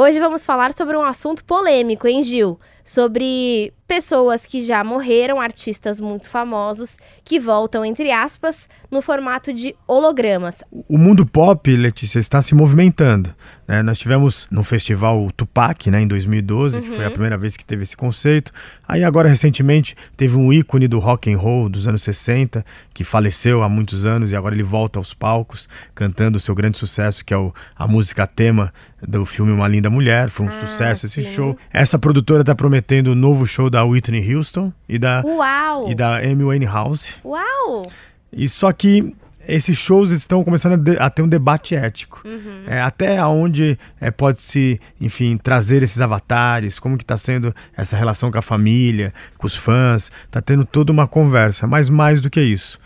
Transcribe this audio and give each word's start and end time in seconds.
Hoje 0.00 0.20
vamos 0.20 0.44
falar 0.44 0.72
sobre 0.74 0.96
um 0.96 1.02
assunto 1.02 1.44
polêmico, 1.44 2.06
hein, 2.06 2.22
Gil? 2.22 2.56
Sobre 2.88 3.74
pessoas 3.86 4.46
que 4.46 4.60
já 4.62 4.82
morreram, 4.82 5.40
artistas 5.40 6.00
muito 6.00 6.28
famosos, 6.28 6.98
que 7.22 7.38
voltam, 7.38 7.84
entre 7.84 8.10
aspas, 8.10 8.68
no 8.90 9.00
formato 9.00 9.52
de 9.52 9.74
hologramas. 9.86 10.62
O 10.86 10.96
mundo 10.98 11.24
pop, 11.24 11.74
Letícia, 11.74 12.18
está 12.18 12.42
se 12.42 12.54
movimentando. 12.54 13.34
Né? 13.66 13.82
Nós 13.82 13.98
tivemos 13.98 14.46
no 14.50 14.62
festival 14.62 15.24
o 15.24 15.32
Tupac, 15.32 15.90
né, 15.90 16.02
em 16.02 16.06
2012, 16.06 16.76
uhum. 16.76 16.82
que 16.82 16.88
foi 16.88 17.04
a 17.04 17.06
uhum. 17.06 17.12
primeira 17.12 17.38
vez 17.38 17.56
que 17.56 17.64
teve 17.64 17.82
esse 17.82 17.96
conceito. 17.96 18.52
Aí 18.86 19.02
agora, 19.02 19.28
recentemente, 19.28 19.96
teve 20.16 20.36
um 20.36 20.52
ícone 20.52 20.86
do 20.86 20.98
rock 20.98 21.32
and 21.32 21.38
roll 21.38 21.68
dos 21.70 21.88
anos 21.88 22.02
60, 22.02 22.64
que 22.92 23.04
faleceu 23.04 23.62
há 23.62 23.68
muitos 23.70 24.04
anos 24.04 24.32
e 24.32 24.36
agora 24.36 24.54
ele 24.54 24.62
volta 24.62 24.98
aos 24.98 25.14
palcos, 25.14 25.66
cantando 25.94 26.36
o 26.36 26.40
seu 26.40 26.54
grande 26.54 26.76
sucesso, 26.76 27.24
que 27.24 27.32
é 27.32 27.38
o, 27.38 27.54
a 27.74 27.86
música 27.86 28.26
tema 28.26 28.72
do 29.06 29.24
filme 29.24 29.52
Uma 29.52 29.68
Linda 29.68 29.88
Mulher. 29.88 30.28
Foi 30.28 30.44
um 30.44 30.50
ah, 30.50 30.66
sucesso 30.66 31.06
esse 31.06 31.22
sim. 31.22 31.32
show. 31.32 31.56
Essa 31.72 31.98
produtora 31.98 32.40
está 32.40 32.54
prometendo 32.54 32.77
um 33.10 33.14
novo 33.14 33.46
show 33.46 33.68
da 33.70 33.84
Whitney 33.84 34.34
Houston 34.34 34.72
e 34.88 34.98
da, 34.98 35.22
Uau. 35.24 35.90
e 35.90 35.94
da 35.94 36.18
Amy 36.18 36.44
Winehouse. 36.44 37.14
Uau! 37.24 37.90
E 38.32 38.48
só 38.48 38.72
que 38.72 39.14
esses 39.48 39.78
shows 39.78 40.10
estão 40.10 40.44
começando 40.44 40.74
a, 40.74 40.76
de, 40.76 40.98
a 40.98 41.08
ter 41.08 41.22
um 41.22 41.28
debate 41.28 41.74
ético. 41.74 42.20
Uhum. 42.26 42.64
É, 42.66 42.82
até 42.82 43.24
onde 43.24 43.78
é, 43.98 44.10
pode 44.10 44.42
se, 44.42 44.78
enfim, 45.00 45.38
trazer 45.38 45.82
esses 45.82 46.02
avatares, 46.02 46.78
como 46.78 46.98
que 46.98 47.02
está 47.02 47.16
sendo 47.16 47.54
essa 47.74 47.96
relação 47.96 48.30
com 48.30 48.36
a 48.36 48.42
família, 48.42 49.12
com 49.38 49.46
os 49.46 49.56
fãs. 49.56 50.12
Está 50.26 50.42
tendo 50.42 50.66
toda 50.66 50.92
uma 50.92 51.08
conversa, 51.08 51.66
mas 51.66 51.88
mais 51.88 52.20
do 52.20 52.28
que 52.28 52.42
isso. 52.42 52.78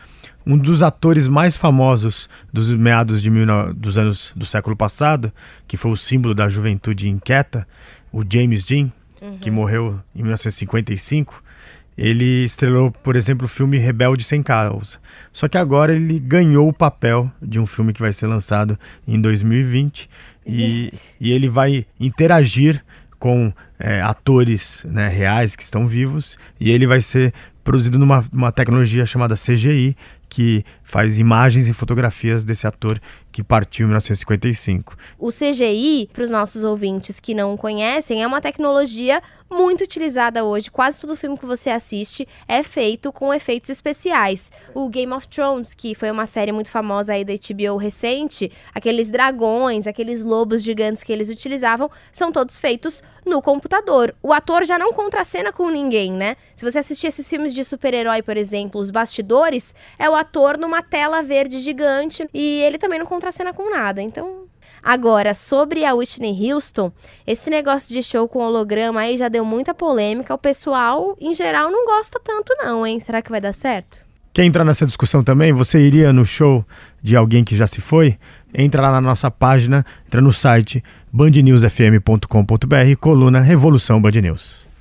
Um 0.47 0.56
dos 0.56 0.84
atores 0.84 1.27
mais 1.27 1.56
famosos 1.56 2.30
dos 2.52 2.70
meados 2.70 3.20
de 3.20 3.28
mil, 3.28 3.47
dos 3.74 3.98
anos 3.98 4.33
do 4.36 4.47
século 4.47 4.77
passado, 4.77 5.33
que 5.66 5.77
foi 5.77 5.91
o 5.91 5.97
símbolo 5.97 6.33
da 6.33 6.48
juventude 6.48 7.09
inquieta, 7.09 7.66
o 8.12 8.22
James 8.28 8.64
Dean, 8.64 8.92
uhum. 9.23 9.39
que 9.39 9.51
morreu 9.51 10.01
em 10.15 10.23
1955, 10.23 11.42
ele 11.97 12.45
estrelou, 12.45 12.91
por 12.91 13.17
exemplo, 13.17 13.45
o 13.45 13.48
filme 13.48 13.79
Rebelde 13.79 14.25
Sem 14.25 14.42
Causa. 14.42 14.98
Só 15.33 15.47
que 15.47 15.56
agora 15.56 15.95
ele 15.95 16.19
ganhou 16.19 16.69
o 16.69 16.73
papel 16.73 17.31
de 17.41 17.61
um 17.61 17.67
filme 17.67 17.92
que 17.92 18.01
vai 18.01 18.12
ser 18.12 18.27
lançado 18.27 18.79
em 19.06 19.20
2020 19.20 20.09
e, 20.47 20.91
e 21.20 21.33
ele 21.33 21.48
vai 21.48 21.87
interagir 22.01 22.83
com 23.19 23.53
é, 23.83 24.00
atores 24.00 24.86
né, 24.88 25.08
reais 25.08 25.56
que 25.56 25.62
estão 25.64 25.88
vivos 25.88 26.38
e 26.61 26.70
ele 26.70 26.86
vai 26.86 27.00
ser 27.00 27.34
produzido 27.64 27.98
numa 27.98 28.24
uma 28.33 28.52
tecnologia 28.52 29.05
chamada 29.05 29.36
CGI, 29.36 29.97
que 30.28 30.64
faz 30.83 31.19
imagens 31.19 31.69
e 31.69 31.72
fotografias 31.74 32.42
desse 32.42 32.66
ator 32.66 32.98
que 33.30 33.42
partiu 33.42 33.84
em 33.84 33.89
1955. 33.89 34.97
O 35.19 35.28
CGI, 35.28 36.08
para 36.12 36.24
os 36.24 36.30
nossos 36.30 36.64
ouvintes 36.64 37.20
que 37.20 37.34
não 37.34 37.56
conhecem, 37.56 38.22
é 38.22 38.27
uma 38.27 38.41
tecnologia 38.41 39.22
muito 39.50 39.84
utilizada 39.84 40.42
hoje. 40.42 40.70
Quase 40.70 40.98
todo 40.98 41.14
filme 41.14 41.36
que 41.36 41.44
você 41.44 41.69
assiste 41.69 42.27
é 42.48 42.62
feito 42.62 43.12
com 43.12 43.33
efeitos 43.33 43.69
especiais. 43.70 44.50
O 44.74 44.89
Game 44.89 45.12
of 45.12 45.28
Thrones, 45.28 45.74
que 45.74 45.94
foi 45.94 46.11
uma 46.11 46.24
série 46.24 46.50
muito 46.50 46.70
famosa 46.70 47.12
aí 47.12 47.24
da 47.24 47.34
HBO 47.34 47.77
recente, 47.77 48.50
aqueles 48.74 49.11
dragões, 49.11 49.86
aqueles 49.86 50.24
lobos 50.24 50.62
gigantes 50.62 51.02
que 51.02 51.12
eles 51.12 51.28
utilizavam, 51.28 51.91
são 52.11 52.33
todos 52.33 52.58
feitos 52.58 53.02
no 53.24 53.42
computador. 53.73 54.15
O 54.23 54.33
ator 54.33 54.65
já 54.65 54.78
não 54.78 54.92
contracena 54.92 55.51
com 55.51 55.70
ninguém, 55.70 56.12
né? 56.12 56.37
Se 56.55 56.65
você 56.65 56.78
assistir 56.78 57.06
esses 57.06 57.28
filmes 57.28 57.55
de 57.55 57.65
super-herói, 57.65 58.23
por 58.23 58.37
exemplo, 58.37 58.79
os 58.79 58.91
bastidores, 58.91 59.75
é 59.98 60.11
o 60.11 60.14
ator 60.14 60.59
numa 60.59 60.83
tela 60.83 61.23
verde 61.23 61.59
gigante 61.61 62.29
e 62.34 62.61
ele 62.61 62.77
também 62.77 62.98
não 62.98 63.06
contracena 63.06 63.53
com 63.53 63.70
nada. 63.70 64.03
Então, 64.03 64.42
Agora, 64.84 65.33
sobre 65.33 65.84
a 65.84 65.95
Whitney 65.95 66.53
Houston, 66.53 66.91
esse 67.25 67.48
negócio 67.48 67.95
de 67.95 68.03
show 68.03 68.27
com 68.27 68.41
holograma 68.41 69.03
aí 69.03 69.17
já 69.17 69.29
deu 69.29 69.45
muita 69.45 69.73
polêmica. 69.73 70.34
O 70.34 70.39
pessoal, 70.39 71.17
em 71.20 71.33
geral, 71.33 71.70
não 71.70 71.86
gosta 71.86 72.19
tanto, 72.19 72.53
não, 72.59 72.84
hein? 72.84 72.98
Será 72.98 73.23
que 73.23 73.31
vai 73.31 73.41
dar 73.41 73.55
certo? 73.55 74.05
Quer 74.33 74.44
entrar 74.44 74.64
nessa 74.64 74.86
discussão 74.86 75.23
também? 75.23 75.52
Você 75.52 75.79
iria 75.79 76.11
no 76.11 76.24
show 76.24 76.64
de 77.02 77.14
alguém 77.14 77.45
que 77.45 77.55
já 77.55 77.67
se 77.67 77.83
foi? 77.83 78.17
Entra 78.55 78.80
lá 78.80 78.90
na 78.90 79.01
nossa 79.01 79.30
página, 79.30 79.84
entra 80.07 80.23
no 80.23 80.33
site 80.33 80.83
bandnewsfm.com.br, 81.12 82.96
coluna 82.98 83.40
Revolução 83.40 84.01
Band 84.01 84.12
News. 84.23 84.71